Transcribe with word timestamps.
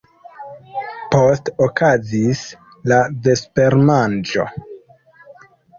Poste 1.15 1.53
okazis 1.67 2.43
la 2.93 3.01
vespermanĝo. 3.29 4.53